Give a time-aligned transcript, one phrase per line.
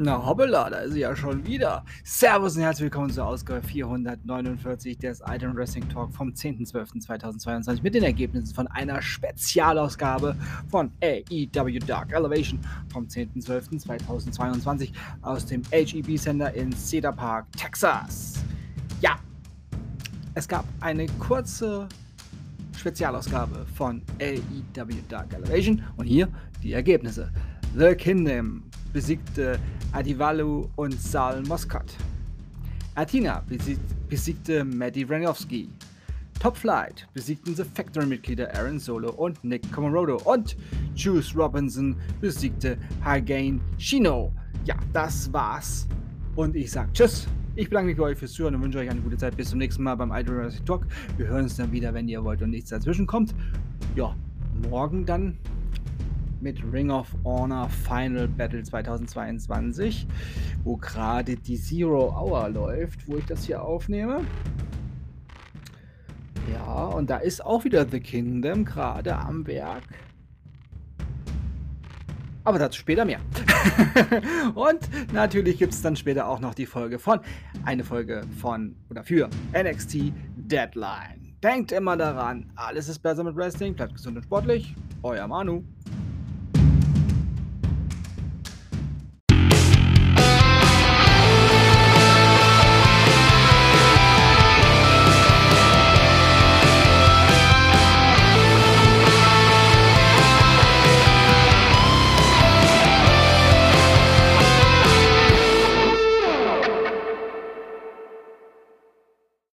[0.00, 1.84] Na hoppala, da ist sie ja schon wieder.
[2.04, 8.04] Servus und herzlich willkommen zur Ausgabe 449 des Item Wrestling Talk vom 10.12.2022 mit den
[8.04, 10.36] Ergebnissen von einer Spezialausgabe
[10.70, 12.60] von AEW Dark Elevation
[12.92, 14.92] vom 10.12.2022
[15.22, 18.34] aus dem HEB Center in Cedar Park, Texas.
[19.00, 19.16] Ja,
[20.34, 21.88] es gab eine kurze
[22.76, 26.28] Spezialausgabe von AEW Dark Elevation und hier
[26.62, 27.32] die Ergebnisse.
[27.76, 28.62] The Kingdom
[28.98, 29.60] besiegte
[29.92, 31.94] Adivalu und Sal Moscott.
[32.96, 33.44] Athena
[34.08, 35.68] besiegte Maddie Ranowski.
[36.40, 40.20] Top Flight besiegten The Factory-Mitglieder Aaron Solo und Nick Comorodo.
[40.24, 40.56] Und
[40.96, 44.32] Juice Robinson besiegte Hagain Shino.
[44.64, 45.86] Ja, das war's.
[46.34, 47.28] Und ich sag Tschüss.
[47.54, 49.36] Ich bedanke mich bei euch fürs Zuhören und wünsche euch eine gute Zeit.
[49.36, 50.88] Bis zum nächsten Mal beim Idol Talk.
[51.16, 53.32] Wir hören uns dann wieder, wenn ihr wollt und nichts dazwischen kommt.
[53.94, 54.16] Ja,
[54.68, 55.38] morgen dann
[56.40, 60.06] mit Ring of Honor Final Battle 2022,
[60.64, 64.20] wo gerade die Zero Hour läuft, wo ich das hier aufnehme.
[66.52, 69.84] Ja, und da ist auch wieder The Kingdom gerade am Werk.
[72.44, 73.20] Aber dazu später mehr.
[74.54, 74.80] und
[75.12, 77.20] natürlich gibt es dann später auch noch die Folge von,
[77.64, 81.34] eine Folge von oder für NXT Deadline.
[81.42, 84.74] Denkt immer daran, alles ist besser mit Wrestling, bleibt gesund und sportlich.
[85.02, 85.62] Euer Manu.